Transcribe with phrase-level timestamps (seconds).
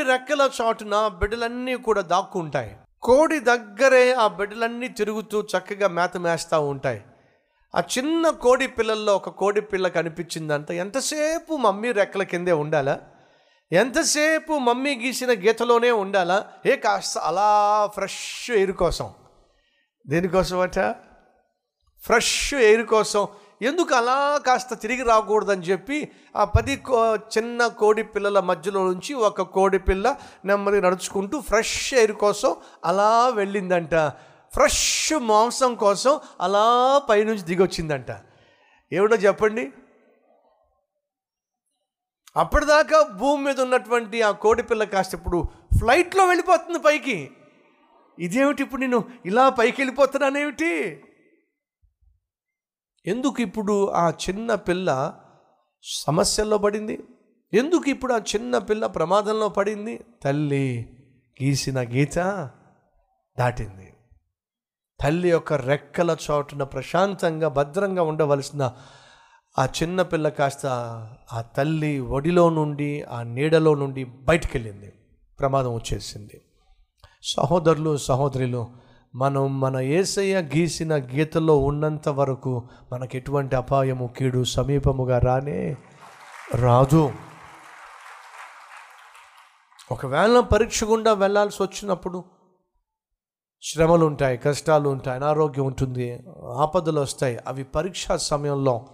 [0.00, 2.76] కోడి రెక్కల చాటున బిడ్డలన్నీ కూడా దాక్కుంటాయి.
[3.02, 7.04] కోడి దగ్గరే ఆ బిడ్డలన్నీ తిరుగుతూ చక్కగా మేత మేస్తూ ఉంటాయి.
[7.74, 13.00] ఆ చిన్న కోడి పిల్లల్లో ఒక కోడి పిల్ల కనిపించిందంట ఎంతసేపు మమ్మీ రెక్కల కిందే ఉండాలా?
[13.72, 16.46] ఎంతసేపు మమ్మీ గీసిన గీతలోనే ఉండాలా?
[16.66, 17.50] ఏ కాస్త అలా
[17.94, 19.12] ఫ్రెష్ ఎయిర్ కోసం.
[20.08, 20.78] దేనికోసం అట
[22.02, 23.28] ఫ్రెష్ ఎయిర్ కోసం
[23.62, 29.42] ఎందుకు అలా కాస్త తిరిగి రాకూడదని చెప్పి ఆ పది కో చిన్న కోడి పిల్లల మధ్యలో నుంచి ఒక
[29.42, 33.94] కోడి పిల్ల నెమ్మది నడుచుకుంటూ ఫ్రెష్ ఎయిర్ కోసం అలా వెళ్ళిందంట.
[34.52, 36.66] ఫ్రెష్ మాంసం కోసం అలా
[37.08, 38.10] పైనుంచి దిగొచ్చిందంట.
[38.92, 39.72] ఏమిటో చెప్పండి?
[42.36, 45.48] అప్పటిదాకా భూమి మీద ఉన్నటువంటి ఆ కోడి పిల్ల కాస్త ఇప్పుడు
[45.78, 47.30] ఫ్లైట్లో వెళ్ళిపోతుంది పైకి.
[48.18, 51.04] ఇదేమిటి ఇప్పుడు నేను ఇలా పైకి వెళ్ళిపోతున్నానేమిటి
[53.06, 55.14] ఎందుకు ఇప్పుడు ఆ చిన్న పిల్ల
[55.82, 57.00] సమస్యల్లో పడింది?
[57.52, 60.00] ఎందుకు ఇప్పుడు ఆ చిన్న పిల్ల ప్రమాదంలో పడింది?
[60.22, 60.96] తల్లి
[61.42, 62.18] గీసిన గీత
[63.38, 63.94] దాటింది.
[65.00, 68.72] తల్లి యొక్క రెక్కల చోటున ప్రశాంతంగా భద్రంగా ఉండవలసిన
[69.58, 70.66] ఆ చిన్న పిల్ల కాస్త
[71.32, 74.92] ఆ తల్లి ఒడిలో నుండి ఆ నీడలో నుండి బయటికి వెళ్ళింది
[75.38, 76.40] ప్రమాదం వచ్చేసింది.
[77.22, 85.76] సహోదరులు సహోదరులు మనం మన ఏసయ్య గీసిన గీతలో ఉన్నంత వరకు మనకు ఎటువంటి అపాయము కీడు సమీపముగా రానే
[86.54, 87.12] రాదు.
[89.92, 92.24] ఒకవేళ పరీక్ష గుండా వెళ్ళాల్సి వచ్చినప్పుడు
[93.62, 98.86] శ్రమలు ఉంటాయి కష్టాలు ఉంటాయి అనారోగ్యం ఉంటుంది ఆపదలు వస్తాయి అవి పరీక్షా సమయంలో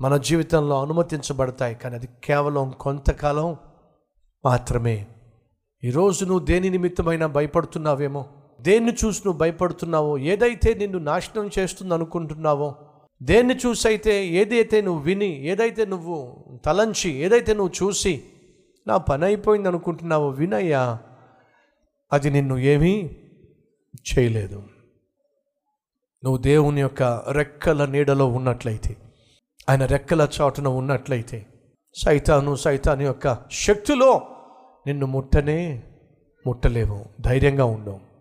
[0.00, 1.74] మన జీవితంలో అనుమతించబడతాయి.
[1.74, 3.56] కానీ అది కేవలం కొంతకాలం
[4.44, 5.06] మాత్రమే.
[5.84, 8.26] ఈరోజు నువ్వు దేని నిమిత్తమైనా భయపడుతున్నావేమో?
[8.64, 10.18] దేన్ని చూసి నువ్వు భయపడుతున్నావో?
[10.18, 12.74] ఏదైతే నిన్ను నాశనం చేస్తుంది అనుకుంటున్నావో?
[13.22, 13.54] దేన్ని
[13.86, 16.16] అయితే ఏదైతే నువ్వు విని ఏదైతే నువ్వు
[16.66, 18.22] తలంచి ఏదైతే నువ్వు చూసి
[18.86, 20.98] నా పని అయిపోయింది అనుకుంటున్నావో వినయ్యా
[22.12, 23.10] అది నిన్ను ఏమీ
[24.08, 24.62] చేయలేదు.
[26.24, 28.96] నువ్వు దేవుని యొక్క రెక్కల నీడలో ఉన్నట్లయితే
[29.68, 31.46] ఆయన రెక్కల చాటున ఉన్నట్లయితే
[31.94, 34.22] సైతాను సైతాను యొక్క శక్తిలో
[34.86, 35.82] నిన్ను ముట్టనే
[36.46, 37.04] ముట్టలేవు.
[37.20, 38.13] ధైర్యంగా ఉండవు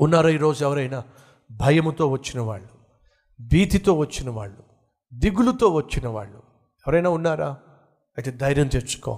[0.00, 1.04] ఉన్నారా ఈరోజు ఎవరైనా
[1.50, 2.68] భయముతో వచ్చిన వాళ్ళు
[3.40, 4.62] భీతితో వచ్చిన వాళ్ళు
[5.14, 6.36] దిగులుతో వచ్చిన వాళ్ళు
[6.86, 7.48] ఎవరైనా ఉన్నారా?
[8.18, 9.12] అయితే ధైర్యం తెచ్చుకో.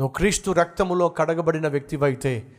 [0.00, 2.52] నువ్వు క్రీస్తు రక్తములో కడగబడిన వ్యక్తివైతే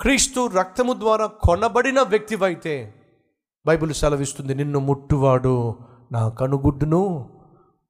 [0.00, 2.94] క్రీస్తు రక్తము ద్వారా కొనబడిన వ్యక్తివైతే
[3.66, 5.78] బైబిల్ సెలవిస్తుంది నిన్ను ముట్టువాడు
[6.12, 7.30] నా కనుగుడ్డును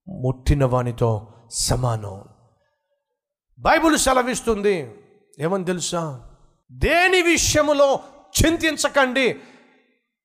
[0.08, 2.24] ముట్టిన వానితో సమానం.
[3.58, 4.94] బైబిల్ సెలవిస్తుంది
[5.38, 6.28] ఏమని తెలుసా?
[6.72, 8.00] దేని విషయములో
[8.34, 9.40] చింతించకండి.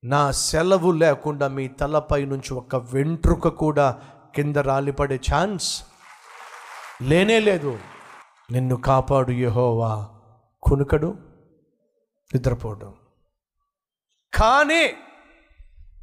[0.04, 4.02] నా సెలవు లేకుండా మీ తలపై నుంచి ఒక వెంట్రుక కూడా
[4.36, 5.84] కింద రాలిపడే ఛాన్స్
[7.02, 7.80] లేనే లేదు.
[8.52, 10.10] నిన్ను కాపాడు యహోవా.
[10.64, 11.18] కునుకడు
[12.32, 12.94] నిద్రపోవడం
[14.34, 14.84] కానీ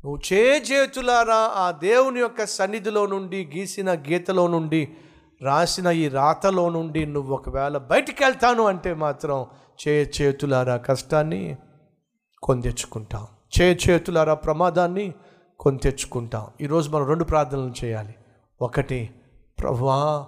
[0.05, 4.97] నువ్వు చేతులారా ఆ దేవుని యొక్క సన్నిధిలో నుండి గీసిన గీతలో నుండి
[5.43, 9.47] రాసిన ఈ రాతలో నుండి నువ్వు ఒకవేళ బయటికి వెళ్తాను అంటే మాత్రం
[9.83, 11.56] చే చేతులారా కష్టాన్ని?
[12.43, 13.27] కొని తెచ్చుకుంటాం
[13.61, 15.15] చే చేతులారా ప్రమాదాన్ని
[15.61, 18.15] కొని తెచ్చుకుంటాం ఈరోజు మనం రెండు ప్రార్థనలు చేయాలి.
[18.62, 19.11] ఒకటి
[19.59, 20.27] ప్రభువా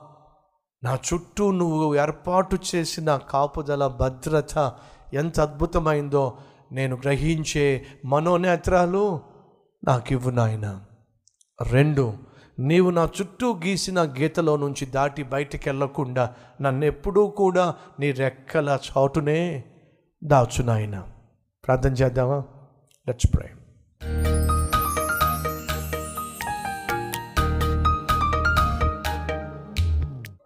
[0.85, 4.75] నా చుట్టూ నువ్వు ఏర్పాటు చేసిన కాపుదల భద్రత
[5.15, 6.39] ఎంత అద్భుతమైందో
[6.73, 9.21] నేను గ్రహించే మనోనేత్రాలు
[9.85, 10.81] నాకు ఇవ్వు నాయన.
[11.71, 12.13] రెండు
[12.59, 19.65] నీవు నా చుట్టూ గీసిన గీతలో నుంచి దాటి బయటికి వెళ్ళకుండా నన్ను ఎప్పుడూ కూడా నీ రెక్కల చాటునే
[20.25, 21.12] దాచు నాయన
[21.65, 22.39] ప్రార్థన చేద్దామా?
[23.07, 23.49] లెట్స్ ప్రే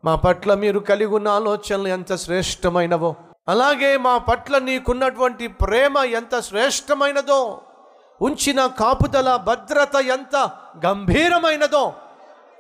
[0.05, 3.11] మా పట్ల మీరు కలిగి ఉన్న ఆలోచనలు ఎంత శ్రేష్టమైనవో
[3.49, 7.41] అలాగే మా పట్ల నీకున్నటువంటి ప్రేమ ఎంత శ్రేష్టమైనదో
[8.21, 10.37] ఉంచిన కాపుదల భద్రత ఎంత
[10.87, 11.85] గంభీరమైనదో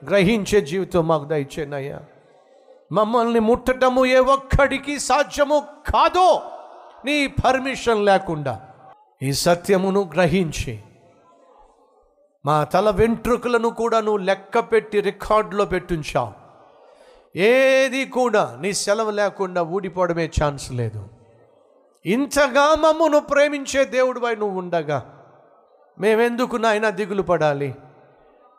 [0.02, 1.99] గ్రహించే జీవితం మాకు దయచేనయ్యా
[2.91, 6.29] మమ్మల్ని ముట్టటము ఏ ఒక్కడికి సాధ్యము కాదో
[7.04, 8.60] నీ పర్మిషన్ లేకుండా.
[9.22, 10.81] ఈ సత్యమును గ్రహించి
[12.46, 16.32] మా తల వెంట్రుకలను కూడా నువ్వు లెక్క పెట్టి రికార్డులో పెట్టుంచావు.
[17.38, 21.08] ఏది కూడా నీ సెలవు లేకుండా ఊడిపోవడమే ఛాన్స్ లేదు.
[22.06, 25.12] ఇంతగా మమ్మను ప్రేమించే దేవుడిపై నువ్వు ఉండగా.
[26.00, 27.75] మేమెందుకు నాయనా దిగులు పడాలి?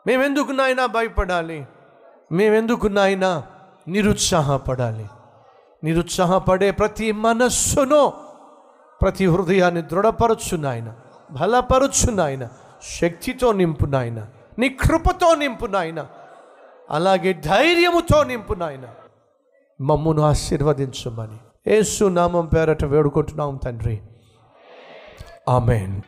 [0.06, 1.66] మేమెందుకు నాయనా భయపడాలి?
[2.32, 3.42] మేమెందుకు నాయనా
[3.88, 5.06] నిరుత్సాహపడాలి?
[5.84, 8.27] నిరుత్సాహపడే ప్రతి మనస్సును
[9.02, 10.94] ప్రతి హృదయాన్ని దృఢపరచు నాయన.
[11.30, 12.48] బలపరచు నాయన.
[12.82, 14.26] శక్తితో నింపు నాయన.
[14.58, 16.06] నీ కృపతో నింపు నాయన.
[16.90, 18.88] అలాగే ధైర్యముతో నింపు నాయన.
[19.80, 21.70] మమ్మును ఆశీర్వదించమని.
[21.70, 24.00] యేసు నామం పేరట వేడుకుంటున్నాం తండ్రి.
[25.48, 26.00] ఆమెన్.